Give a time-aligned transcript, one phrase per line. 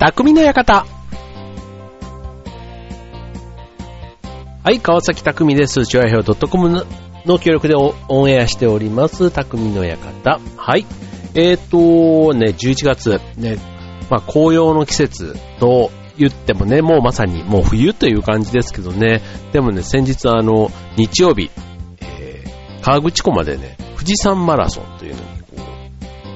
[0.00, 0.86] 匠の館。
[4.64, 5.84] はい、川崎匠です。
[5.84, 6.86] チュアヘオ .com の
[7.26, 10.40] の協力でオオンエアしております、匠の館。
[10.56, 10.86] はい。
[11.34, 13.58] えっ、と、ね、11月、ね、
[14.08, 19.20] まあ、紅葉の季節と言ってもね、もうまさにもう冬という感じですけどね、
[19.52, 21.50] でもね、先日あの、日曜日、
[22.00, 24.98] えー、河口湖までね、富士山マラソン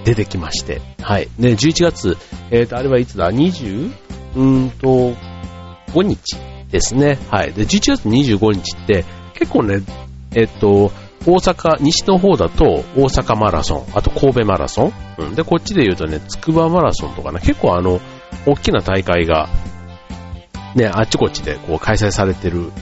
[0.05, 1.29] 出てきまして、はい。
[1.39, 2.17] ね、11月、
[2.51, 3.93] えっ、と、あれはいつだ ?20?
[4.37, 5.15] うーんと、
[5.93, 6.37] 5日
[6.71, 7.19] ですね。
[7.31, 7.53] はい。
[7.53, 9.05] で、11月25日って、
[9.35, 9.81] 結構ね、
[10.35, 10.93] えっと、
[11.27, 14.93] 大阪、西の方だと大阪マラソン、あと神戸マラソン。
[15.19, 15.35] うん。
[15.35, 18.01] で、こっちで言うとね、筑波マラソンとかね、結構あの、
[18.47, 19.49] 大きな大会が、
[20.75, 22.73] ね、あっちこっちでこう開催されてる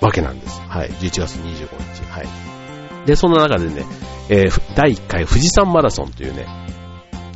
[0.00, 0.60] わけなんです。
[0.68, 0.90] はい。
[0.90, 2.10] 11月25日。
[2.10, 3.06] はい。
[3.06, 3.84] で、その中でね、
[4.30, 6.46] えー第1回富士山マラソンというね、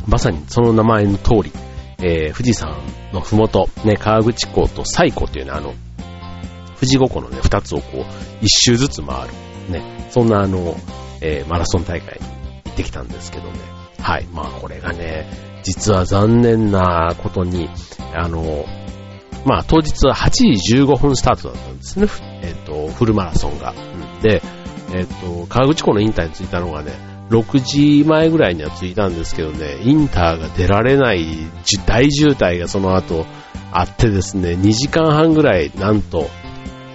[0.07, 1.53] まさにその名前の通り、
[1.99, 2.73] えー富士山
[3.13, 5.75] のふもと、ね、河口湖と西湖というね、あの、
[6.77, 8.05] 富士五湖のね、二つをこう、
[8.41, 9.35] 一周ずつ回る、
[9.73, 10.77] ね、そんなあの、
[11.21, 12.27] えーマラソン大会に
[12.65, 13.59] 行ってきたんですけどね。
[14.01, 14.27] はい。
[14.33, 15.27] まあこれがね、
[15.65, 17.69] 実は残念なことに、
[18.15, 18.67] あの、
[19.45, 22.07] まあ当日は8時15分スタートだったんですね。
[22.43, 23.73] えっ、と、フルマラソンが。
[23.73, 24.43] うんで、
[24.95, 26.93] えっ、と、河口湖のインターに着いたのがね、
[27.31, 31.27] 6時前ぐらいには着いたんですけどね、インターが出られない
[31.87, 33.27] 大渋滞がその後
[33.73, 36.29] あってですね、2時間半ぐらいなんと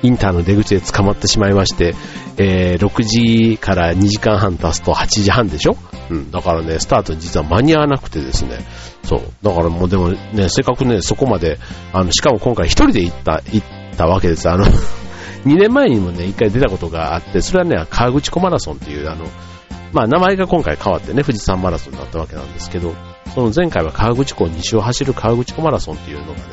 [0.01, 1.93] インターの出口で捕まってしまいまして、
[2.37, 5.75] えー6時から2時間半経つと8時半でしょ？
[6.09, 6.31] うん。
[6.31, 8.59] だからね、スタート実は間に合わなくてですね。
[9.03, 9.21] そう。
[9.43, 11.57] だからもうでもね、せっかくね、そこまで、
[11.91, 13.63] あの、しかも今回一人で行った、行っ
[13.97, 14.49] たわけです。
[14.49, 14.65] あの、
[15.45, 19.25] 2年前にもね、一回出たことがあって、それはね、河口湖マラソンっていう、あの、
[19.93, 22.93] まあ名前が今回変わってね、富士山マラソンになったわけなんですけど、
[23.33, 26.43] その前回は河口湖西を走る河口湖マラソンっていうのがね、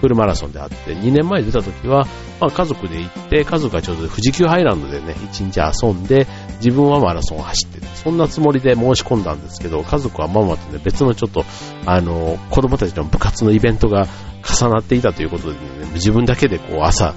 [0.00, 2.06] フルマラソンであって、2年前出た時は、
[2.40, 6.26] まあ家族で行って、家族がちょうど富士急ハイランドでね、1日遊んで、
[6.56, 7.80] 自分はマラソンを走って。
[7.96, 11.44] そんなつもりで申し込んだんですけど、家族はママとね、別のちょっと、
[11.84, 14.06] あの、子供たちの部活のイベントが
[14.42, 15.60] 重なっていたということでね、
[15.94, 17.14] 自分だけでこう朝、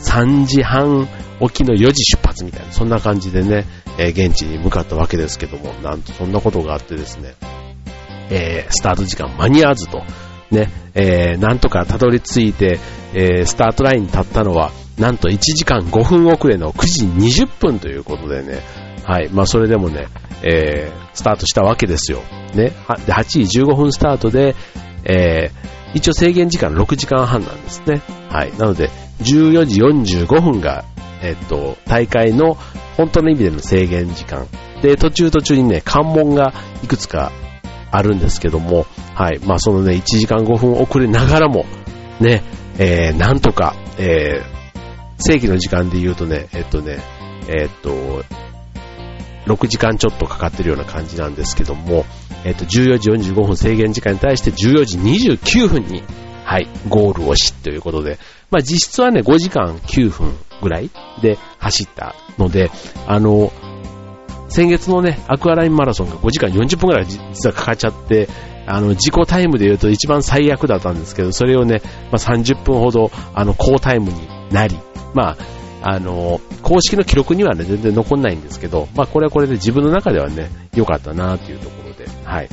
[0.00, 1.08] 3時半
[1.40, 3.66] 起きの4時出発みたいな、そんな感じでね、
[3.98, 7.34] えー現地に向かったわけですけども、なんとそんなことがあってですね、
[8.30, 10.02] えースタート時間間に合わずと、
[10.50, 12.78] ね、えーなんとかたどり着いて、
[13.14, 17.04] えスタートラインに立ったのは、なんと1時間5分遅れの9時
[17.44, 18.60] 20分ということでね、
[19.04, 20.08] はい、まあそれでもね、
[20.42, 22.22] えスタートしたわけですよ。
[22.54, 24.54] ね、8時15分スタートで、
[25.04, 25.50] え
[25.94, 28.02] 一応制限時間6時間半なんですね。
[28.28, 28.52] はい。
[28.58, 28.90] なので、
[29.20, 30.84] 14時45分が、
[31.22, 32.54] えっと、大会の
[32.96, 34.46] 本当の意味での制限時間。
[34.82, 37.32] で、途中途中にね、関門がいくつか
[37.90, 39.38] あるんですけども、はい。
[39.40, 41.64] まあ、そのね、1時間5分遅れながらも、
[42.20, 42.42] ね、
[42.78, 44.56] えー、なんとか、えー、
[45.18, 46.98] 正規の時間で言うとね、えっとね、
[47.48, 48.22] えっと、
[49.46, 52.04] 6時間ちょっとかかってるような感じなんですけども、
[52.44, 56.02] えっと、14時45分制限時間に対して14時29分に、
[56.44, 58.18] はい、ゴールをしということで、
[58.50, 60.90] まあ実質はね、5時間9分ぐらい
[61.20, 62.70] で走ったので、
[63.06, 63.52] あの、
[64.48, 68.28] 先月のね、アクアラインマラソンが5時間40分ぐらい実はかかっちゃって、
[68.66, 74.78] あの、自己タイムで言うと一番最悪だったんですけど、それをね、まあ30分ほど、あの、高タイムになり、
[75.14, 75.36] まあ、
[75.82, 82.48] あの、公式の記録にはね、全然残んないんですけど、まあこれはこれで自分の中ではね、良かったなっていうところで、はい。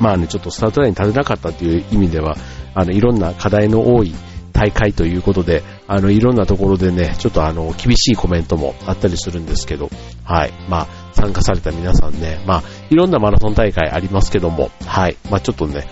[0.00, 2.36] まあね、ちょっとスタートラインに立てなかったっていう意味では、
[2.74, 4.14] あの、いろんな課題の多い
[4.52, 9.90] 大会ということで、あの、いろんなところでね、ちょっとあの、厳しいコメントもあったりするんですけど、
[10.24, 10.52] はい。
[10.68, 15.16] まあ、参加された皆さんね、まあ、いろんなマラソン大会ありますけども、はい。
[15.30, 15.86] まあ、ちょっとね、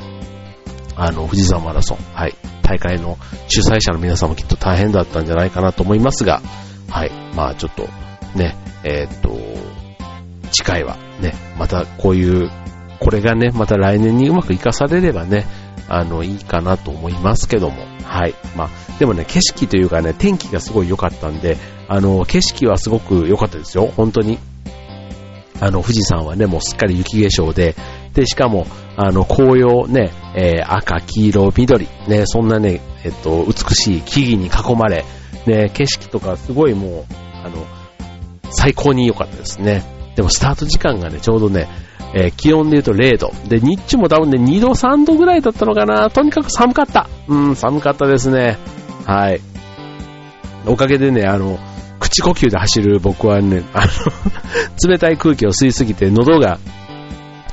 [0.97, 2.35] あの、富士山マラソン、はい。
[2.63, 3.17] 大会の
[3.49, 6.43] 主催者の皆さんもきっと大変だったんじゃないかなと思いますが、
[6.89, 7.11] はい。
[7.35, 7.89] まあ、ちょっと、
[8.39, 9.39] ね、えーっと、
[10.53, 12.51] 次回はね、またこういう、
[13.01, 15.47] これがね、また来年にうまく活かされればね、
[15.89, 18.35] あの、いいかなと思いますけども、はい。
[18.57, 18.69] まあ、
[18.99, 21.57] でもね、景色というかね、天気がすごい良かったんで、
[21.89, 24.39] あの、景色はすごく良かったですよ、本当に。
[25.61, 27.75] あの、富士山はね、もうすっかり雪化粧で、
[28.15, 35.05] で、しかも、あの、紅葉ね、えー赤、黄色、緑、ね、そんなね、えっと、美しい木々に囲まれ、
[35.47, 37.15] ね、景色とかすごいもう、
[37.45, 37.67] あの、
[38.51, 39.83] 最高に良かったですね。
[40.17, 41.69] でもスタート時間がね、ちょうどね、
[42.15, 43.33] えー気温で言うと0度。
[43.49, 46.11] で、日中も多分ね、2度、3度ぐらいだったのかな。
[46.11, 47.09] とにかく寒かった。
[47.29, 48.59] うん、寒かったですね。
[49.07, 49.41] はい。
[50.67, 51.59] おかげでね、あの、
[52.01, 53.87] 口呼吸で走る僕はね、あの、
[54.89, 56.59] 冷たい空気を吸いすぎて喉が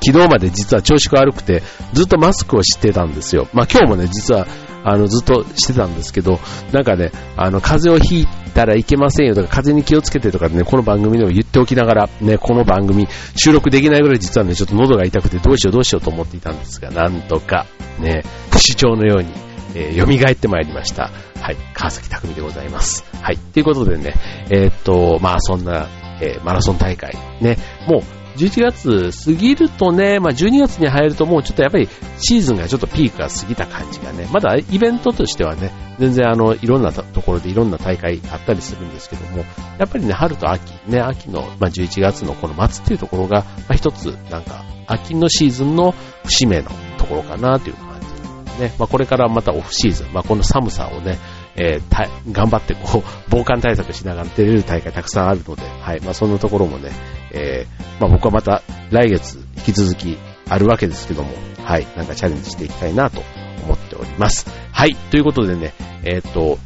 [0.06, 1.64] 昨日まで実は調子が悪くて、
[1.94, 3.48] ずっとマスクをしてたんですよ。
[3.54, 4.46] まあ今日もね、実は、
[4.86, 6.40] あの、ずっとしてたんですけど、
[6.72, 17.66] なんかね、あの、風邪をひいたらいけませんよとか、風に気をつけてとかね、この番組でも言っておきながら、ね、この番組、収録できないぐらい実はね、ちょっと喉が痛くてどうしようどうしようと思っていたんですが、なんとか、
[18.00, 19.30] ね、不死鳥のように、
[19.74, 21.10] えー、蘇ってまいりました。
[21.42, 23.04] はい、川崎匠でございます。
[23.22, 24.14] はい、ということでね、
[24.52, 25.88] えー、っと、まあそんな、
[26.22, 31.88] えー、マラソン大会、ね、もう11月過ぎるとね、まあ、12月に入るともうちょっとやっぱり
[32.18, 39.46] シーズンがちょっとピークが過ぎた感じがね、まだイベントとしてはね、全然あの、いろんなところでいろんな大会あったりするんですけども、
[39.78, 45.94] やっぱりね、春と秋、ね、秋の、まあ、11月のこの末っていうところが、まあ、一つ、なんか、秋のシーズンの
[46.26, 48.74] 節目のところかなという感じですね。
[48.78, 51.18] まあ、これからまたオフシーズン、まあ、この寒さをね、
[51.58, 56.92] えー、頑張ってこう、防寒対策しながら出れる大会たくさんあるので、はい、まあそんなところもね、
[57.32, 58.62] えー、まあ僕はまた
[58.92, 60.18] 来月引き続き
[60.50, 61.30] あるわけですけども、
[61.64, 63.22] はい、なんかチャレンジしていきたいなと
[63.64, 64.48] 思っております。
[64.72, 65.74] はい、ということでね、
[66.04, 66.60] えー、っと、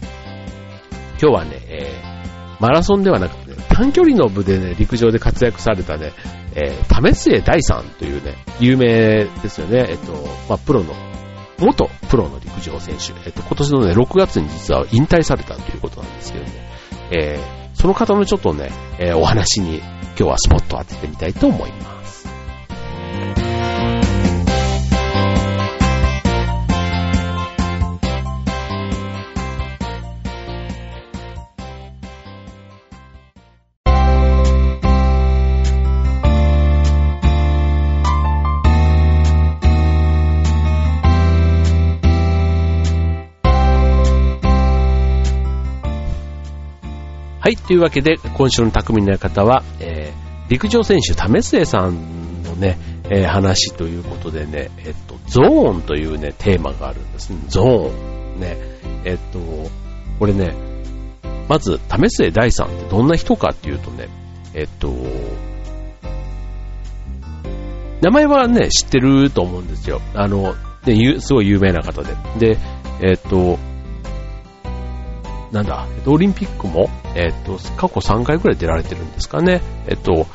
[1.22, 6.14] 今日はね、えー、マラソンではなくて、ね、短距離の部でね、陸上で活躍されたね、
[6.56, 10.14] えー、為末大さんというね、有名ですよね、えっと、
[10.50, 10.94] まあプロの
[11.60, 16.52] 元プロの陸上選手、えっと、今年のね、6月に実は引退されたということなんですけどね、
[17.12, 21.99] えー、その方のちょっとね、えー、お話に今日はスポットを当ててみたいと思います。
[47.50, 57.40] はい、というわけで、今週の匠の方は、えー、陸上選手、為末さんのね、えー、話ということでね、えっと、ゾーンというね、テーマがあるんですね。
[57.48, 58.40] ゾーン。
[58.40, 58.56] ね。
[59.04, 59.40] えっと、
[60.20, 60.54] これね、
[61.48, 64.10] まず、為末大さんってどんな人かっていうとね、
[64.54, 64.94] えっと、
[68.02, 70.02] 名前はね、知ってると思うんですよ。
[70.14, 70.54] あの、
[70.86, 72.14] ね、すごい有名な方で。
[72.38, 72.60] で、
[73.02, 73.58] えっと、
[75.52, 79.62] なんだ、オリンピックも、えっと、過去3回くらい出られてるんですかね。
[79.88, 80.26] えっと、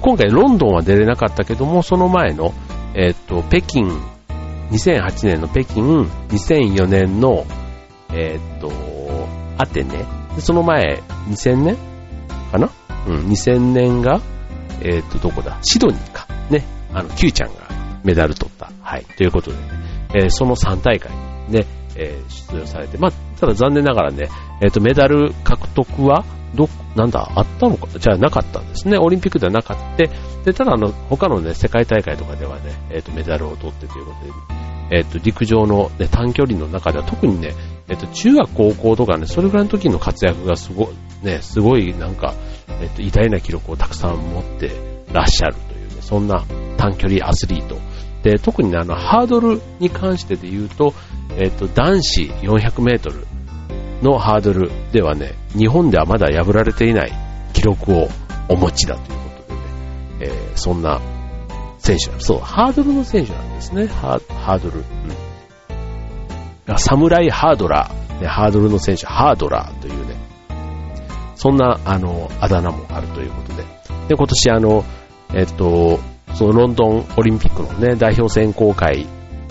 [0.00, 2.54] 今回ロンドンは出れなかったけども、その前の、
[2.94, 3.82] えっと、北京、
[4.70, 5.82] 2008年の北京、
[6.28, 7.46] 2004年の、
[8.12, 8.70] えっと、
[9.58, 10.04] アテネ、
[10.34, 11.76] でその前、2000年？
[12.50, 12.70] かな？
[13.06, 14.20] うん、2000年が、
[14.80, 15.58] えっと、どこだ？
[15.62, 16.26] シドニーか。
[16.50, 16.64] ね。
[16.92, 17.62] あの、Q ちゃんが
[18.02, 18.70] メダル取った。
[18.80, 19.04] はい。
[19.16, 19.62] ということでね、
[20.14, 21.10] えー、その3大会
[21.48, 24.28] ね、えー、出場されて、まあ、ただ残念ながらね、
[24.62, 26.24] えっ、ー、と、メダル獲得は、
[26.54, 28.96] ど、なんだ、あったのか、じゃなかったんですね。
[28.96, 30.06] オリンピックではなかった。
[30.44, 37.54] で、ただあの、他のね、世界大会とかではね、えっ、ー、と、メダルを取ってということで、えっ、ー、と、陸上の、ね、短距離の中では特にね、
[37.88, 40.92] えっ、と、中学高校とかね、それぐらいの時の活躍がすご
[41.22, 42.34] い、ね、すごいなんか、
[42.80, 44.70] えっ、と、偉大な記録をたくさん持って
[45.12, 46.44] らっしゃるというね、そんな
[46.76, 47.78] 短距離アスリート。
[48.24, 50.94] で、特に、あの、ハードルに関してで言うと、
[51.36, 53.26] えっ、と、男子400メートル
[54.02, 57.12] のハードルではね、日本ではまだ破られていない
[57.52, 58.08] 記録を
[58.48, 59.60] お持ちだということでね、
[60.20, 61.00] えー、そんな
[61.78, 64.78] 選手そう、ハードルの選手なんですね、ハードル。
[66.68, 66.78] うん。
[66.78, 70.16] サムライハードラー、ね、ハードルの選手、ハードラーというね、
[71.36, 73.64] そんな、あの、あだ名もあるということで、
[74.08, 74.82] で、今年あの、
[75.34, 76.00] えっと、
[76.34, 79.06] そのロンドンオリンピックのね、代表選考会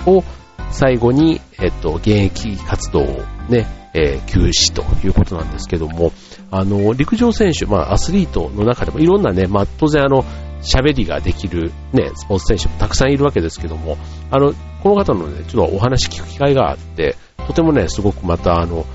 [0.05, 0.23] を
[0.71, 3.05] 最後に、えっと、現役活動を
[3.49, 6.11] ね、えー、休止ということなんですけども、
[6.51, 10.23] あの、陸上選手、まあ、アスリートの中でもいろんなね、まあ、当然あの、
[10.61, 13.97] 喋りができるね、スポーツ選手もたくさんいるわけですけども、
[14.31, 17.15] あの、この方のね、ちょっとお話聞く機会があって、
[17.47, 18.85] とてもね、すごくまたあの、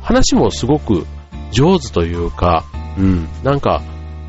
[0.00, 1.06] 話もすごく
[1.50, 2.64] 上手というか、
[2.96, 3.82] うん、なんか、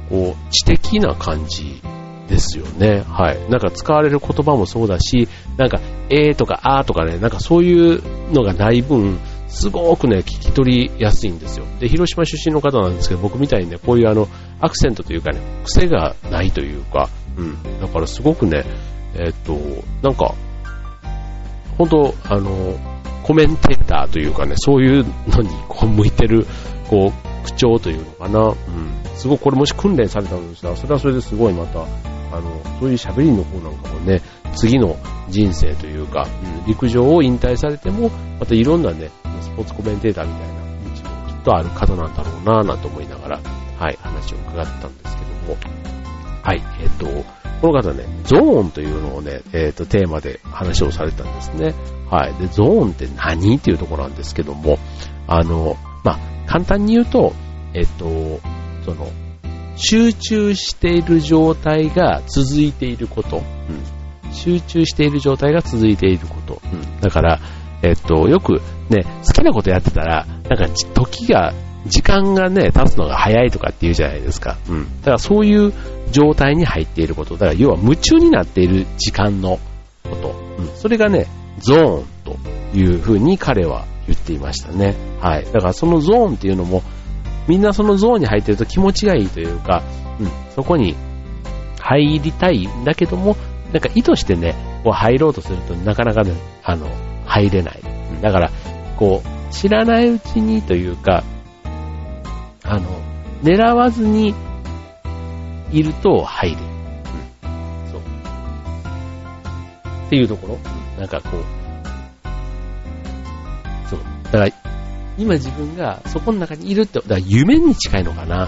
[0.09, 1.81] こう、知的な感じ
[2.29, 3.03] ですよね。
[3.07, 3.49] はい。
[3.49, 11.65] なんか使われる言葉もそうだし、なんか、えーとかあーとかね、なんかそういうのがない分、すごくね、聞き取りやすいんですよ。
[11.79, 14.27] で、広島出身の方なんですけど、僕みたいにね、こういうあの、
[14.61, 17.81] アクセントというかね、癖がないというか、うん。
[17.81, 18.63] だからすごくね、
[19.15, 19.57] えー、っと、
[20.07, 20.35] なんか、
[21.77, 22.77] 本当あの、
[23.23, 26.45] コメンテーターというかね、そういうのにこう向いてる、
[26.87, 28.39] こう、口調というのかな。
[28.41, 28.55] うん。
[29.19, 34.21] すごくこれもし訓練されたのですが、それはそれですごいまた、あの、そういう喋りの方なんかもね、
[34.55, 34.97] 次の
[35.29, 38.09] 人生というか、うん、陸上を引退されても、
[38.39, 39.11] またいろんなね、
[39.41, 43.39] スポーツコメンテーターみたいな道もきっとある方なんだろうなぁなんて思いながら、
[43.77, 45.57] はい、話を伺ったんですけども、
[46.41, 51.73] はい、えっ、ー、と、この方ね、ゾーンというのをね、えっ、ー、と、テーマで話をされたんですね。
[52.09, 52.33] はい。
[52.35, 53.57] で、ゾーンって何？
[53.57, 54.79] っていうところなんですけども、
[55.27, 57.33] あの、まあ、簡単に言うと、
[57.73, 58.39] えっ、ー、と、
[58.85, 59.11] その、
[59.75, 63.37] 集中している状態が続いていること。
[63.37, 64.33] うん。
[64.33, 66.61] 集中している状態が続いていること。
[66.71, 67.01] うん。
[67.01, 67.39] だから、
[67.81, 71.53] えっと、よくね、好きなことやってたら、なんか時が、
[71.85, 74.57] 時間がね、経つのが早いとかって言うじゃないですか。
[74.69, 74.83] うん。
[74.99, 75.73] だからそういう
[76.11, 77.35] 状態に入っていること。
[77.35, 79.59] だから要は夢中になっている時間の
[80.03, 80.35] こと。
[80.57, 80.67] うん。
[80.75, 81.27] それがね、
[81.59, 82.37] ゾーンと
[82.77, 84.95] いうふうに彼は言っていましたね。
[85.21, 85.45] はい。
[85.45, 86.83] だからそのゾーンっていうのも、
[87.49, 89.81] みんなそのゾーンに入ってると気持ちがいいというか、
[90.19, 90.95] うん、そこに
[91.79, 93.35] 入りたいんだけども、
[93.73, 94.53] なんか意図してね、
[94.83, 96.87] こう入ろうとするとなかなかね、あの、
[97.25, 97.81] 入れない。
[98.21, 98.51] だから、
[98.97, 101.23] こう、知らないうちにというか、
[102.63, 102.87] あの、
[103.41, 104.35] 狙わずに
[105.71, 106.61] いると入れる。
[106.61, 107.91] うん。
[107.91, 108.01] そう。
[110.05, 110.57] っていうところ
[110.99, 111.43] なんかこう、
[113.89, 113.99] そう。
[114.25, 114.68] だから、
[115.19, 118.47] 今自分がそこの中にいるって、だから夢に近いのかな。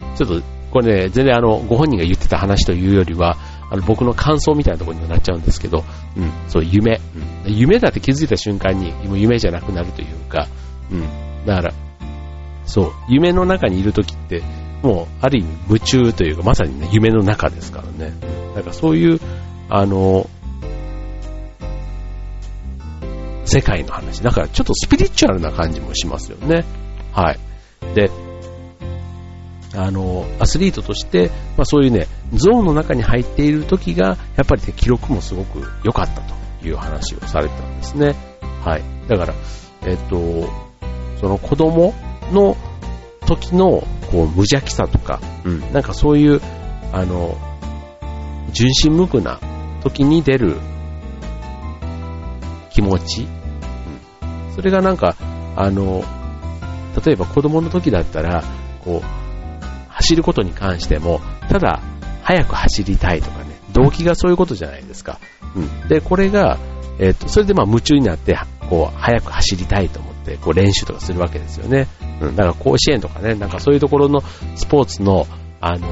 [0.00, 0.16] うん。
[0.16, 3.36] ちょっと、これね、全然あの、ご本人が言ってた話というよりは、
[3.70, 5.84] あの、僕の感想みたいなところにもなっちゃうんですけど、
[6.16, 7.00] うん、そう、夢。
[7.46, 10.48] うん、夢だって気づいた瞬間に、もう夢じゃなくなるというか、
[10.90, 11.46] うん。
[11.46, 11.74] だから、
[12.64, 14.42] そう、夢の中にいるときって、
[14.82, 18.14] もう、ある意味夢中というか、まさにね、夢の中ですからね。
[18.54, 19.20] だからそういう、
[19.68, 20.28] あの、
[23.46, 24.22] 世界の話。
[24.22, 26.64] だからちょっとスピリチュアルな感じもしますよね。
[27.12, 27.38] はい。
[27.94, 28.10] で、
[29.74, 36.34] あの、アスリートとして、まあそういうね、ゾーンの中に入っている時が、やっぱりね、記録もすごく良かったと
[36.66, 38.14] いう話をされたんですね。
[38.64, 38.82] はい。
[39.08, 39.34] だから、
[39.86, 40.48] えっと、
[41.20, 41.94] その子供
[42.32, 42.56] の
[43.26, 46.40] 時の、こう、無邪気さとか、うん、なんかそういう、
[46.92, 47.36] あの、
[48.52, 49.38] 純真無垢な
[49.82, 50.56] 時に出る
[52.76, 55.16] 気持ち、うん、それがなんか、
[55.56, 56.04] あの、
[57.02, 58.44] 例えば子供の時だったら、
[58.84, 61.80] こう、走ることに関しても、ただ、
[62.22, 65.18] 早く走りたいとかね、動機がそういうことじゃないですか。
[65.54, 65.88] うん。
[65.88, 66.58] で、これが、
[66.98, 71.88] えっ、と、それでまあ夢中になって、こう、早く走りたいと思って、こう練習とかするわけですよね。
[72.20, 72.36] うん。
[72.36, 74.20] だから甲子園とかね、なんかそういうところの
[74.54, 75.26] スポーツの、
[75.62, 75.88] あの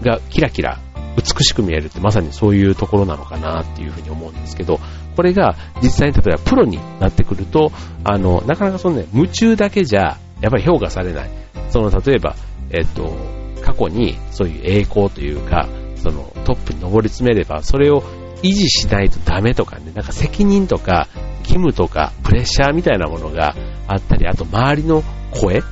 [0.00, 0.78] ー、がキラキラ
[1.16, 4.80] 美しく見えるってまさにそういうところなのかなっていうふうに思うんですけど、
[5.16, 7.72] これが実際に例えばプロになってくると、
[8.04, 11.30] あの、なかなかそのね、夢中だけじゃ、やっぱり評価されない。
[11.70, 12.34] その、例えば、
[12.70, 13.14] えっと、
[13.60, 18.02] 過去にそういう栄光というか、そのトップに上り詰めれば、それを
[18.42, 21.08] 維持しないとダメとかね、なんか責任とか
[21.40, 23.54] 義務とかプレッシャーみたいなものが
[23.86, 25.02] あったり、あと周りの
[25.32, 25.62] 声、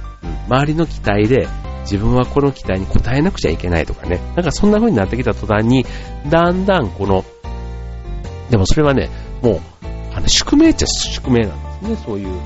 [0.49, 1.49] 周りの期待で
[1.83, 5.87] 自分はこの期待に応えなくちゃいけないとかね、なんかそんな風になってきた途端に、
[6.29, 7.25] だんだんこの、
[8.51, 9.09] でもそれはね、
[9.43, 9.61] もう、
[10.15, 12.39] あの宿命っちゃ宿命なんですね、そういう。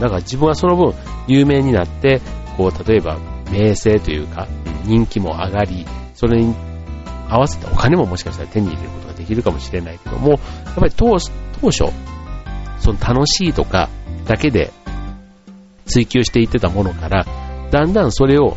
[0.00, 0.94] だから自分はその分
[1.26, 2.20] 有名になって、
[2.56, 3.18] こう、例えば
[3.50, 4.46] 名声というか、
[4.84, 6.54] 人気も上がり、それに
[7.28, 10.40] 合わせたお金ももしかしたら手に入れることができるかもしれないけども、やっ
[10.76, 13.88] ぱり当初、その楽しいとか
[14.26, 14.72] だけで
[15.86, 17.26] 追求していってたものから、
[17.70, 18.56] だんだんそれを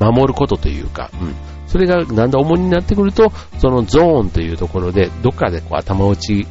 [0.00, 1.34] 守ることというか、うん、
[1.66, 6.46] それがだんだん重荷になってくると、そのゾーンというところで、どっかでこう頭打ち、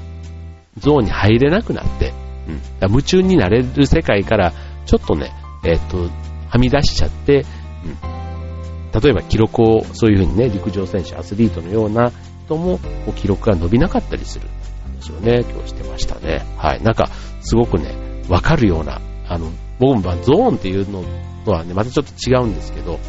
[0.80, 2.14] ゾーンに入れなくなって、
[2.48, 4.54] うん、夢中になれる世界から、
[4.86, 5.32] ちょっとね、
[5.64, 6.10] えっ、と、
[6.50, 7.46] はみ出しちゃって、
[7.84, 12.12] うん、例えば記録を、そういうふうにね、陸上選手、アスリートのような
[12.46, 12.80] 人も、
[13.16, 14.48] 記録が伸びなかったりする
[14.84, 16.46] 話をね、今日してましたね。
[16.58, 16.84] はい。
[16.84, 17.10] なんか、
[17.42, 17.96] すごくね、
[18.30, 21.04] わかるような、あの、僕もゾーンっていうの
[21.46, 23.00] とはね、またちょっと違うんですけど、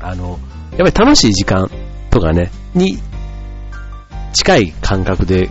[0.00, 0.38] あの、
[0.76, 1.70] やっぱり楽しい時間
[2.10, 2.98] とかね、に
[4.32, 5.50] 近い感覚で、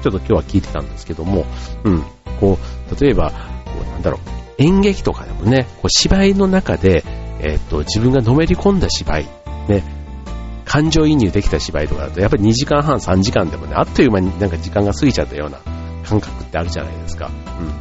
[0.00, 1.46] ちょっと今日は聞いてたんですけども、
[1.84, 2.02] うん、
[2.40, 2.58] こ
[2.90, 3.36] う、例えば、こ
[3.82, 7.04] うなんだろう、演劇とかでもね、こう芝居の中で、
[7.40, 9.24] えっ、と、自分がのめり込んだ芝居、
[9.68, 9.82] ね、
[10.64, 15.58] 感情移入できた芝居とかだと、やっぱり2時間半、3時間でもね、あっという間になんか時間が過ぎちゃったような
[16.04, 17.30] 感覚ってあるじゃないですか。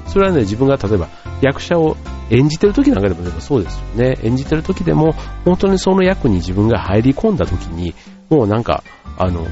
[0.05, 0.11] うん。
[0.11, 1.09] それはね、自分が例えば
[1.41, 1.97] 役者を
[2.29, 4.17] 演じてる時なんかでもでもそうですよね。
[4.23, 5.13] 演じてる時でも、
[5.45, 7.93] 本当にその役に自分が入り込んだ時に、
[8.29, 8.83] もうなんか、
[9.17, 9.47] あの、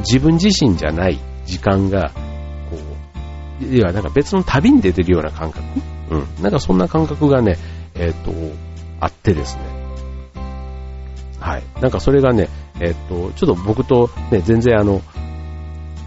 [0.00, 1.18] 自分自身じゃない
[1.50, 2.10] 時間が、
[2.70, 2.78] こ
[3.60, 5.64] う、いや、なんか別の旅に出てるような感覚
[6.10, 6.42] うん。
[6.42, 7.58] なんかそんな感覚がね、
[7.94, 8.32] えっ、ー、と、
[9.00, 9.62] あってですね。
[11.38, 11.62] はい。
[11.80, 12.48] なんかそれがね、
[12.80, 15.02] えっ、ー、と、ちょっと僕とね、全然あの、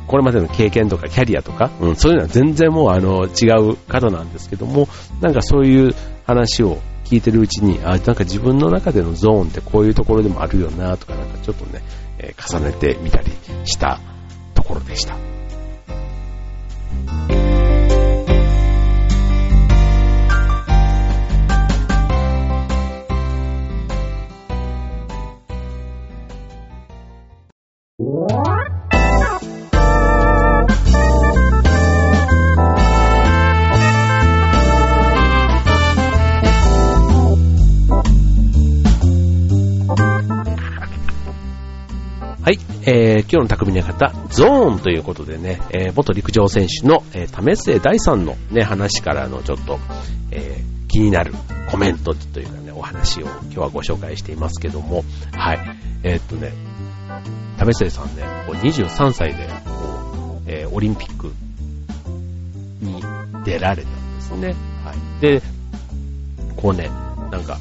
[0.07, 4.87] これまでの経験とかキャリアとか、うん、そういうのは全然もうあの、違う方なんですけども、
[5.21, 5.95] なんかそういう
[6.25, 11.81] 話を聞いてるうちに、あ、なんか自分の中でのゾーンってこういうところでもあるよなとか、なんかちょっとね、
[12.19, 13.31] えー、重ねてみたり
[13.65, 13.99] した
[14.53, 15.32] ところでした。
[28.05, 28.11] は
[42.51, 49.79] いえー、今日の匠の方、ゾーンということでね、えー、元陸上選手の、えー、為末大さんのね、話からのちょっと、
[50.29, 51.33] えー、気になる
[51.71, 55.59] コメントというかね、お話を今日はご紹介していますけども、はい。
[56.03, 56.51] えー、っとね、
[57.57, 61.33] 為末さんね、こう23歳で、こう、えー、オリンピック
[62.81, 63.01] に
[63.45, 64.55] 出られたんですね。
[64.83, 65.21] はい。
[65.21, 65.41] で、
[66.55, 66.89] こうね、
[67.31, 67.59] なんか、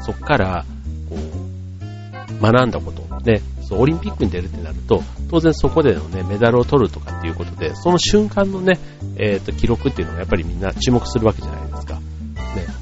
[0.00, 0.64] そっから、
[1.08, 8.78] こう、学んだこと、ね、そう、オリンピックに出るってなると、当然そこでのね、メダルを取るとかっていうことで、その瞬間のね、
[9.16, 11.94] えっ、ー、と、記録っていうのがやっぱりみんな注目するわけじゃないですか。
[11.94, 12.00] ね。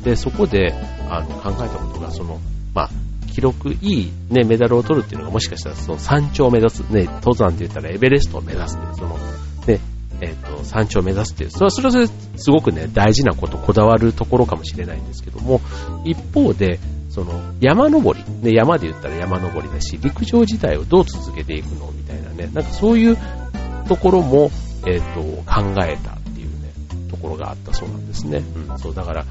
[0.02, 0.74] で、そこで、
[1.08, 2.40] あの、考えたことが、その、
[2.74, 2.90] まあ、
[3.30, 9.18] 記録いいね、メダルを取るっていうのがもしかしたらその山頂を目指す、ね、登山って言ったらエベレストを目指すっていう、その、
[9.66, 9.80] ね、
[10.20, 15.60] えっ、ー、と、山頂を目指すっていう、それはそれはすごくね、大事なこと、こだわるところかもしれないんですけども、
[16.04, 23.18] 一方で、その山登り、ね、山で言ったら山登りだし、陸上自体をどう続けていくのみたいなね、なんかそういう
[23.88, 24.50] ところも、
[24.86, 26.72] えっ、ー、と、考えたっていうね、
[27.10, 28.42] ところがあったそうなんですね。
[28.70, 29.26] うん、そう、だから、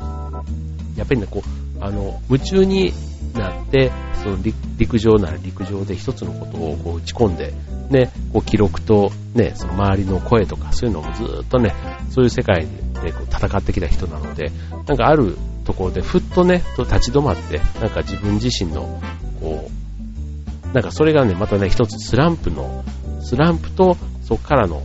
[0.98, 2.92] やっぱりね、こう、あの、夢中に
[3.34, 3.92] なって、
[4.24, 4.38] その
[4.78, 7.54] 陸上なら陸上で一つのことをこう打ち込んで、
[7.90, 11.74] ね、こう記録とね、その周りの声とかそういうのもずっとね、
[12.10, 12.68] そういう世界
[13.04, 14.52] でこう戦ってきた人なので、
[14.88, 19.02] なんかあるところでふっとね、と立ち止まって、なんか自分自身の、
[19.40, 22.84] こう、なんかそれがね、またね、一つスランプの、
[23.22, 24.82] スランプとそこからの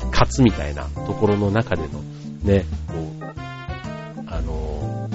[0.00, 2.00] 復活みたいなところの中での、
[2.42, 3.24] ね、こう、
[4.28, 5.08] あの、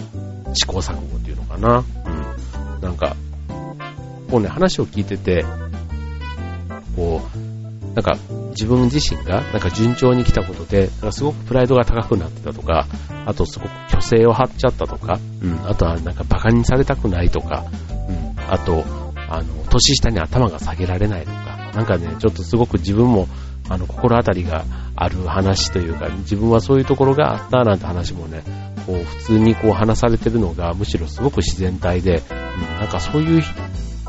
[0.53, 1.83] 試行錯誤っていうのかな。
[2.81, 2.87] うん。
[2.87, 3.15] なんか、
[4.29, 5.45] こうね、話を聞いてて、
[6.95, 7.41] こう、
[7.93, 8.17] なんか
[8.51, 12.87] 自分自身がなんか順調に来たことで、なんかすごくプライドが高くなってたとか、
[13.25, 17.65] あとすごく虚勢を張っちゃったとか、うん、あとはなんか馬鹿にされたくないとか、
[18.07, 18.83] うん、あと、
[19.29, 23.27] あの、年下に頭が下げられないとか、なんかね、ちょっとすごく自分も、
[23.71, 28.43] あの、心当たりがある話というか、自分はそういうところがあったなんて話もね、
[28.85, 33.43] こう、普通にこう話されてるのが、むしろすごく自然体で、うん、なんかそういう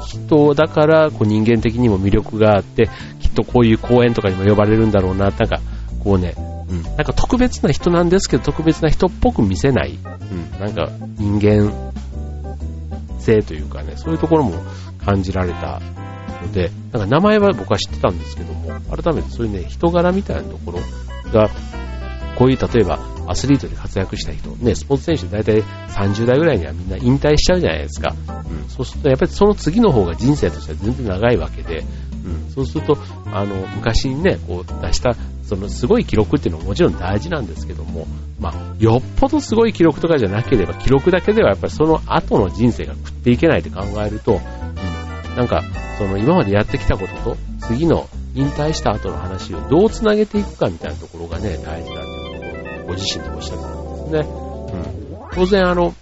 [0.04, 2.88] 人だから、こう人間的にも魅力があって、
[3.20, 5.60] きっとこういう公演とかにも呼ばれるんだろうな、なんか、
[6.02, 6.34] こうね、
[6.68, 11.92] うん、なんか特別な人なんですけど、特別な人っぽく見せない、うん、なんか人間
[13.20, 14.54] 性というかね、そういうところも
[15.04, 15.80] 感じられた
[16.42, 20.80] ので、なんか名前は僕は知ってたんですけども、改めてそういうね、人柄みたいなところ
[21.32, 21.48] が、
[22.36, 28.14] こういう例えばアスリートで活躍した人、ね、スポーツ選手大体30代ぐらいにはみんな引退しちゃうじゃないですか。
[28.28, 31.84] うん、そうするとやっぱりその次の方が人生としては全然長いわけで、
[32.24, 32.96] うん、そうすると、
[33.32, 38.06] あの、昔にね、こう出した、そのすごい記録っていうのももちろん大事なんですけども、
[38.40, 44.40] まあ、よっぽどすごい記録とかじゃなければ、記録だけではやっぱりその後の人生が食っていけないって考えると、うん、
[45.36, 45.62] なんか、
[45.98, 54.18] その今までやってきたことと、次の引退した後の話をどう繋げていくかみたいなところがね、大事だっていうことをご自身でおっしゃってたんですね。
[54.20, 55.28] うん。
[55.32, 55.94] 当然あの、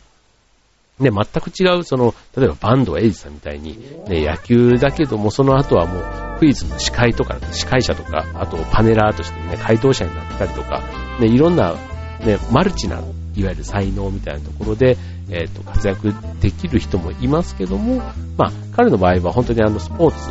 [1.00, 6.00] ね、全く違う、その、例えばバンドエイジさんみたいに、ね、野球だけども、その後はも
[6.36, 10.82] う、クイズの司会とか、司会者とか、あとパネラーとしてね、回答者になったりとか、
[11.18, 11.74] ね、いろんな、
[12.20, 13.00] ね、マルチな、
[13.34, 14.96] いわゆる才能みたいなところで、
[15.30, 18.02] えっ、ー、と、活躍できる人もいますけども、
[18.36, 20.30] まあ、彼の場合は本当にあの、スポーツ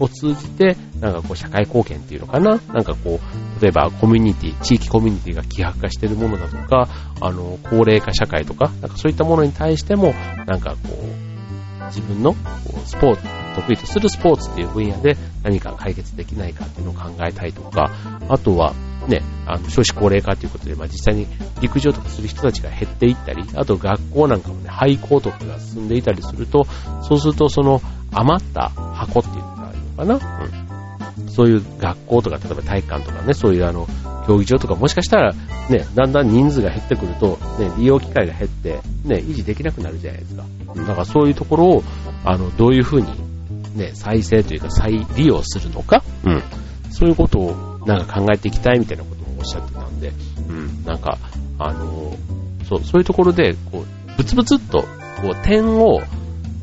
[0.00, 2.60] を通じて、なんかこう社会貢献っていうのかな？
[2.72, 6.88] なんかこう、例えばコミュニティ、地域コミュニティが希薄化しているものだとか、
[7.20, 10.14] あの、高齢化社会とか、なんかそういったものに対しても、
[10.46, 12.38] なんかこう、自分のこ
[12.82, 13.22] うスポーツ、
[13.56, 17.90] 得意とするスポーツっていう分野で何か解決できないかっていうのを考えたいとか、
[18.28, 18.74] あとは、
[19.08, 21.26] ね、あの少子高齢化ということで、まあ、実際に
[21.60, 26.64] 陸上とかする人たちが減っていったり、あと学校なんかもね、廃校とかが進んでいたりすると、
[27.02, 27.80] そうするとその
[28.12, 30.40] 余った箱っていうのがあるのかな。
[30.44, 31.30] うん。
[31.30, 33.88] そういう学校とか、例えば体育館とかね、そういうあの、
[34.26, 35.32] 競技場とか、もしかしたら、
[35.68, 40.44] ね、だんだん人数が減ってくると、ね、利用機会が減って、ね、維持できなくなるじゃないですか。
[40.74, 41.84] だからそういうところを、
[42.24, 43.08] あの、どういうふうに、
[43.76, 46.42] ね、再生というか再利用するのか、うん。
[46.90, 50.12] そういうことを、なんか考えていきたいみたいなことをおっしゃってたんで、
[50.48, 51.18] うん、なんか、
[51.58, 52.16] あの、
[52.68, 54.82] そう、そういうところで、こう、ブツブツっと、
[55.22, 56.02] こう、点を、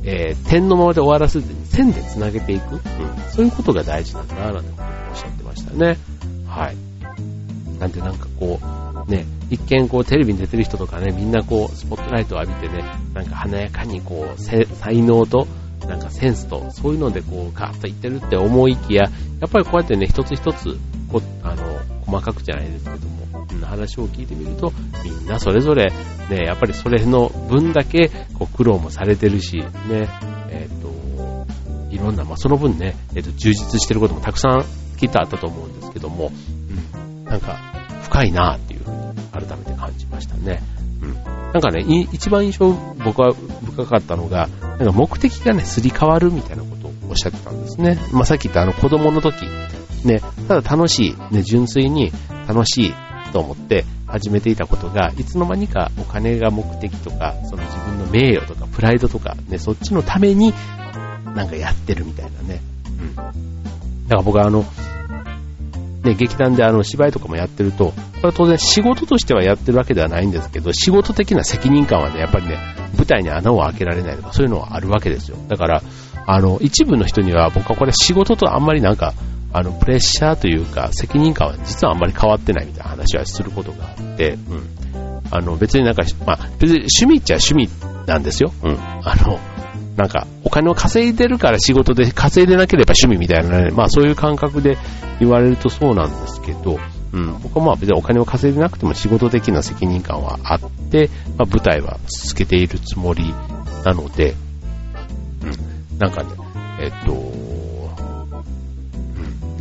[0.04, 2.74] えー、点のままで終わらせずに線で繋げていく。
[2.74, 2.82] うん。
[3.30, 5.98] そういうことが大事なんだな、なんてことをおっしゃってましたね。
[6.48, 6.78] はい。
[7.80, 15.48] なんでなんかこう、ね、一見こうテレビに出てる人とかね、みんなこうスポットライトを浴びてね、なんか華やかにこう、才能と、
[15.88, 19.04] なんかセンスと、そういうのでこう、ガーッといってるって思いきや、
[19.40, 20.78] やっぱりこうやってね、一つ一つ、
[21.12, 25.92] こ、あの、細かくじゃないですけども、うん、話を聞いてみると、みんなそれぞれ、
[26.30, 30.10] ね、やっぱりそれの分だけ、こう、苦労もされてるし、ね、
[30.50, 30.92] えっ、ー、と、
[31.90, 34.66] いろんな、まあ、その分ね、えっ、ー、と、充実してることもたくさん
[34.98, 36.32] きっとあったと思うんですけども、
[36.70, 37.58] うん、なんか、
[38.04, 40.62] 深いなっていうふうに改めて感じましたね。
[41.02, 41.14] うん。
[41.54, 42.72] なんかね、一番印象
[43.04, 47.98] 僕は深かったのが、なんか目的がね、すり替わるみたいなことをおっしゃってたんですね。
[48.12, 49.46] まあ、さっき言ったあの子供の時、
[50.04, 52.12] ね、ただ楽しい、ね、純粋に
[52.48, 52.94] 楽しい
[53.32, 60.54] と思って始めていたことが、いつの間にかお金が目的とか、その自分の名誉とかプライドとか、ね、そっちのために
[61.36, 62.62] なんかやってるみたいなね。
[63.00, 63.16] うん。
[63.16, 63.32] だか
[64.10, 64.66] ら僕はあの、
[66.04, 72.58] ね、劇団であの芝居とかもやってると、これは当然仕事としてはやってるわけではないんですけど、仕事的な責任感はね、やっぱりね、
[72.98, 75.38] 舞台に穴を開けられないとか、そういうのはあるわけですよ。
[75.48, 75.82] だから、
[76.26, 79.14] あの、一部の人には僕はこれ仕事とあんまりなんか、
[79.54, 85.22] あの、プレッシャーというか、責任感は実はあんまり変わってないみたいな話はすることがあって、うん。
[85.30, 87.70] あの、別になんか、まあ、別に趣味っちゃ趣味
[88.08, 88.54] なんですよ。
[88.64, 88.78] うん。
[88.80, 89.40] あの、
[89.98, 94.78] なんか、お金を稼いでるから仕事で稼いでなければ趣味みたいなね、まあそういう感覚で
[95.20, 96.80] 言われるとそうなんですけど、
[97.14, 100.60] うん、僕はまあ別にお金を稼いでなくても仕事的な責任感はあっ
[100.92, 103.34] て、まあ舞台は続けているつもり
[103.84, 104.36] なので、
[105.44, 106.30] うん、なんかね、
[106.80, 107.61] えっと、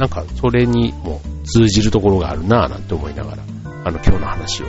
[0.00, 3.42] なんかそれにも通じるところがあるなぁなんて思いながら、
[3.84, 4.66] あの今日の話を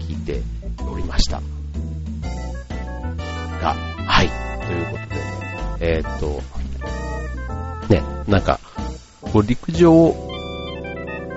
[0.00, 0.42] 聞いて
[0.82, 1.40] おりました。
[3.62, 4.28] が、はい。
[4.66, 6.42] ということで、えー、っと、
[7.88, 8.58] ね、なんか、
[9.20, 10.12] こう陸上、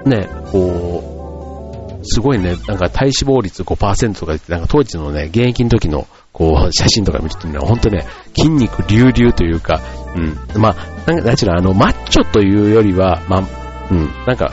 [0.07, 9.81] ね、こう、すごいね、なんか体脂肪率5%とか言って、なんか当時のね、現役の時の、こう、写真とか見るとね、ほんとね、筋肉隆々というか、
[10.15, 13.43] うん、まあ、なん、なんちゅう、あの、マッチョというよりは、まあ、
[13.91, 14.51] うん、なんか、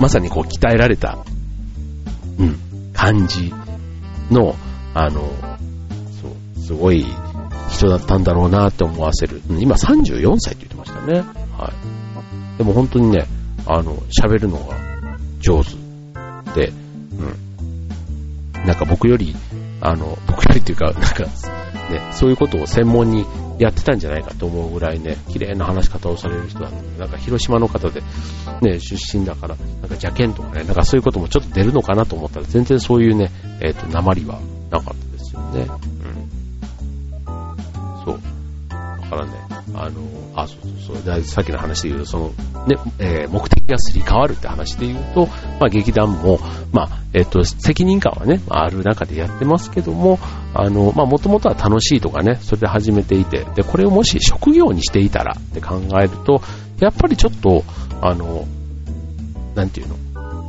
[0.00, 1.18] まさにこう、鍛えられた、
[2.38, 2.58] うん、
[2.92, 3.52] 感じ
[4.30, 4.56] の、
[4.94, 5.20] あの、
[6.20, 7.04] そう、すごい、
[7.74, 9.42] 人だったんだろうなって思わせる。
[9.48, 11.20] 今34歳って言ってましたね。
[11.58, 11.72] は
[12.54, 12.58] い。
[12.58, 13.26] でも本当にね、
[13.66, 14.76] あの、喋るのが
[15.40, 15.70] 上手
[16.54, 16.72] で、
[17.12, 18.66] うん。
[18.66, 19.34] なんか僕より、
[19.84, 21.30] あの、僕よりっていうか、なんか、ね、
[22.12, 23.26] そういうことを専門に
[23.58, 28.00] やってたんじゃないかと思うぐらいね、綺麗な話し方をされる人だったなんか広島の方で、
[28.62, 35.60] ね、出身だから、なんか邪剣とかね、なんかそういうこともちょっと出るのかなと思ったら、全然そういうね、えっ、ー、と、鉛はなかったですよね。
[35.60, 35.64] う
[37.28, 38.06] ん。
[38.06, 38.20] そう
[39.14, 39.32] からね、
[39.74, 40.00] あの、
[40.34, 42.28] あ、そうそうそう、さっきの話で言うと、その、
[42.66, 45.26] ね、えー、目的がすり替わるって話で言うと、
[45.60, 46.38] まあ劇団も、
[46.72, 50.18] まあ、えっ、ー、と、責任感はね、ある中でやってますけども、
[50.54, 56.42] あの、まあもともとは楽しいとかね、それで始めていて、で、これをもし職業にしていたらって考えると、
[56.80, 57.64] やっぱりちょっと、
[58.00, 58.46] あの、
[59.54, 59.96] なんていうの、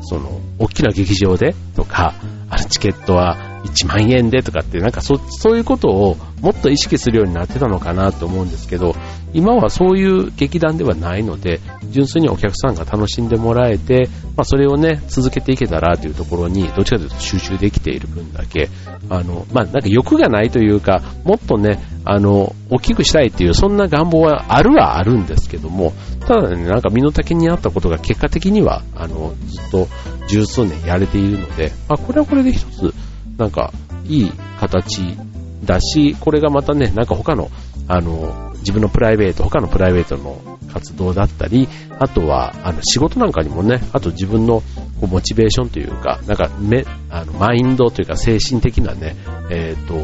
[0.04, 2.14] その、大きな劇場でとか、
[2.50, 8.96] あのチケットは1万円でとかって、なんかそそういうことをもっと意識するようになってたのかなと思うんですけど、
[9.34, 18.70] 今はそういう劇団ではないので、純粋にお客さんが楽しんでもらえて、まあ、それをね、続けていけたらというところに、どっちかというと集中できている分だけ、
[19.10, 29.88] あの、まあ、なんか欲がないというか、もっとね、あの、大きくしたいっていう、そんな願望はあるはあるんですけども、ただね、なんか身の丈に合ったことが結果的には、あの、ずっと
[30.28, 32.94] 十数年やれているので、まあ、これはこれで一つ、
[33.38, 33.72] なんか、
[34.08, 35.18] いい形
[35.64, 37.50] だし、これがまたね、なんか他の、
[37.88, 41.68] あの、自分のプライベート、他のプライベートの活動だったり、
[42.00, 44.62] あとは、あの、仕事なんかにもね、あと自分の
[45.00, 49.16] こうモチベーションというか、なんか、め、あの、マインドというか精神的なね、
[49.50, 49.96] えっ、ー、と、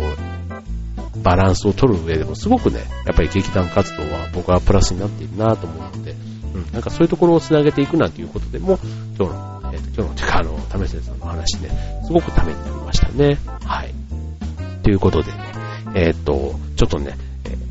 [1.24, 6.16] バランスを取る上でもすごくね、やっぱり劇団活動は僕はプラスになっているなと思うので、
[6.56, 8.80] うん、なんかそういうところをつなげていくなんていうことでも、
[9.18, 9.51] 今日の、
[9.96, 11.70] 今日の、あの、為末さんの話ね、
[12.06, 13.38] すごくためになりましたね。
[13.66, 13.94] はい。
[14.84, 15.38] ということでね、
[15.96, 17.18] えっ、と、ちょっとね、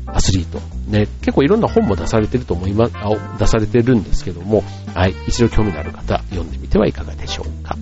[0.05, 2.93] アスリート、ね、結構いろんな本も出されてると思います、
[3.39, 7.77] 出されてるんですけども、はい、一度興味のある方、読んでみてはいかがでしょうか。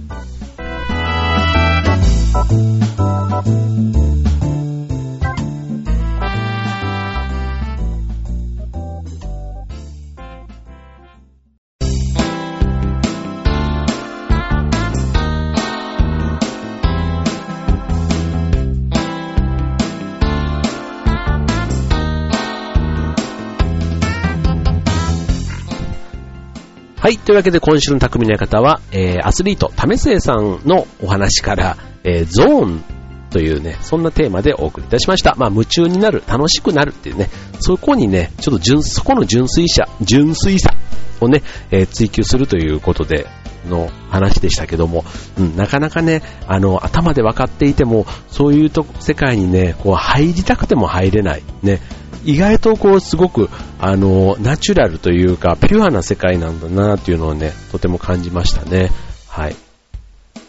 [27.10, 27.18] はい。
[27.18, 32.84] というわけで今週の匠の館は、えー、アスリート、為末さんのお話から、えー、ゾーン
[33.32, 35.34] というね、そんなテーマでお送りいたしました。
[35.36, 40.70] まあ、夢中になる、楽しくなるっていうね、そこにね、ちょっと純、そこの純粋さ、純粋さ
[41.20, 41.42] をね、
[41.72, 43.26] えー、追求するということで、
[43.68, 45.04] の話でしたけども、
[45.38, 51.44] うん、なかなかね、あの、頭で分かっていても、そういうと世界にね、こう入りたくても入れない。
[51.64, 51.82] ね、
[52.24, 58.92] 意外とこうすごく、あの、ナチュラルというか、ピュアな世界なんだなっていうのをね、とても感じましたね。
[59.28, 59.56] はい。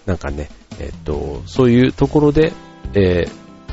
[0.06, 2.52] なんかね、えっと、そういうところで、
[2.94, 3.30] えー、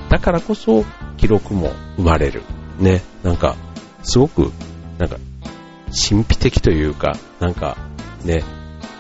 [0.10, 0.86] だからこそ
[1.18, 2.44] 記録も生まれる。
[2.80, 3.56] ね、なんか、
[4.04, 4.52] すごく、
[5.00, 5.18] なんか、
[5.88, 7.78] 神秘的というか、なんか、
[8.24, 8.44] ね、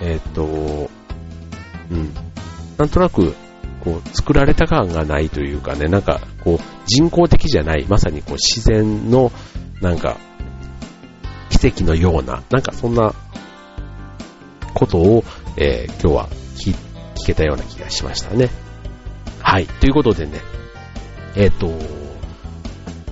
[0.01, 2.13] えっと、うん、
[2.77, 3.35] なんとなく、
[3.83, 9.31] こう、作られた感がないというかね、なんか、こう、人工的じゃない、まさにこう、自然の、
[9.81, 10.17] なんか、
[11.49, 13.13] 奇跡のような、なんかそんな
[14.73, 15.23] ことを、
[15.55, 16.75] えー、今日は聞
[17.15, 18.49] 聞けたような気がしましたね。
[19.41, 19.65] はい。
[19.65, 20.39] ということでね、
[21.35, 21.67] えっ、ー、と、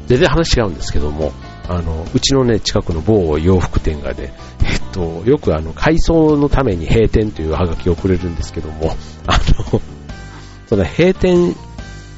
[0.08, 1.32] 全然話違うんですけども、
[1.67, 9.39] あの、うちのね、近くの某洋服店がね、えっと、よくあの、改装のために閉店というハガキをくれるんですけども、あ
[9.71, 9.82] の、
[10.67, 11.56] その閉店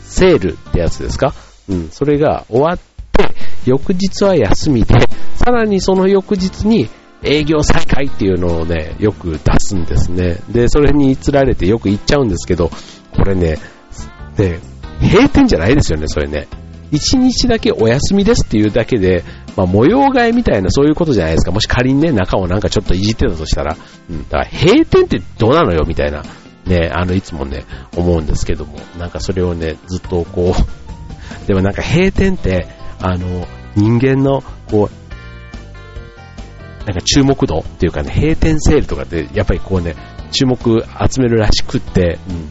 [0.04, 1.34] セールってやつですか？
[1.70, 4.96] うん、それが終わって、翌日は休みで、
[5.36, 6.90] さらにその翌日に
[7.24, 10.38] 営業再開っていうのをね、よく出すんですね。
[10.50, 12.70] で、それに釣られてよく行っちゃうんですけど、
[13.16, 13.58] これね、
[14.38, 14.60] で、
[15.02, 16.48] 閉店じゃないですよね、それね。
[16.92, 19.26] 一日だけお休みですっていうだけで、
[19.58, 21.52] まあ、模様替えみたいなそういうことじゃないですか。
[21.52, 23.76] もし仮にね、中をなんかちょっといじってたとしたら、
[24.10, 26.24] うん、だから閉店ってどうなのよみたいな、
[26.68, 30.64] ね、あの、いつもね、思うんですけども、なんかそれをね、ずっとこう、
[31.48, 32.68] でもなんか閉店って、
[33.00, 39.96] あの、人間の、こう、なんか注目度っていうかね、閉店セールとかってやっぱりこうね、
[40.32, 40.58] 注目
[41.12, 42.50] 集めるらしくって、うん、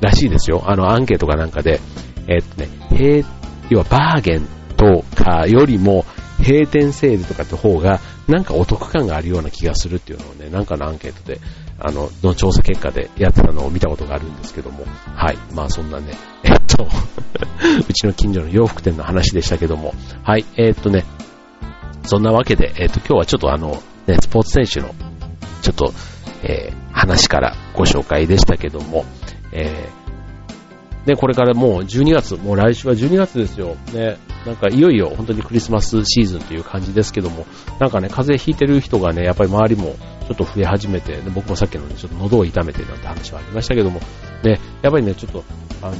[0.00, 0.64] らしいですよ。
[0.66, 1.80] あの、アンケートかなんかで、
[2.26, 3.24] えー、っとね、閉、
[3.70, 6.04] 要はバーゲンとかよりも、
[6.38, 11.40] 閉店セールとかって方が、なんかお得感があるような気がするっていうのをね、なんかのアンケートで、
[11.80, 15.38] あの、の調査結果でやってたのを見たことがあるんですけども、はい。
[15.54, 16.12] まあそんなね、
[16.42, 16.86] えっと
[17.88, 20.44] うちの近所の洋服店の話でしたけども、はい。
[20.56, 21.04] えー、っとね、
[22.04, 24.94] そんなわけで、えー、っと今日はちょっとあの、ね、スポーツ選手の、
[25.62, 25.92] ちょっと、
[26.42, 29.04] えー、話からご紹介でしたけども、
[29.52, 33.76] えー、ね、これからもう12月、もう来週は12月ですよ。
[33.92, 37.46] ね、なんかいよいよ本当にクリスマスシーズンという感じですけども、
[37.78, 39.96] なんかね、風邪ひいてる人がね、やっぱり周りも
[40.28, 44.00] ちょっと増え始めて、ね、僕もさっきのね、ちょっと喉を痛めてなんて話はありましたけども、
[44.44, 45.44] ね、やっぱりね、ちょっと、
[45.80, 45.96] あの、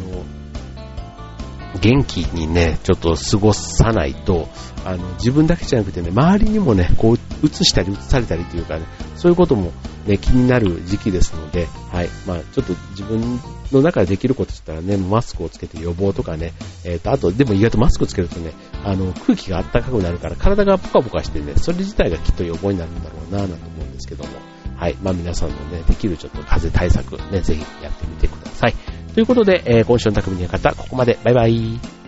[1.80, 4.48] 元気にね、ちょっと過ごさないと、
[4.84, 8.84] あの、自分だけじゃなくてね、周りにもね、こう、移したり移されたりというかね、
[9.16, 9.72] そういうことも
[10.06, 13.40] ね、気になる時期ですので、はい、まあちょっと自分
[13.72, 16.52] の中でできることって言ったらね、マスクをつけて予防とかね、
[16.84, 18.52] えっ、ー、と、あと、でも意外とマスクつけるとね、
[18.84, 24.30] あの、空気が暖かくなるから体がポカポカしてね、それ自体がきっと予防になるんだろうなぁ、なんて思うんですけども、
[24.76, 28.74] はい、まあ皆さんのね、できるちょっと風邪対策ね、ぜひやってみてください。
[29.14, 31.18] ということで、えー、今週の匠の方、ここまで。
[31.24, 32.07] バイバイ。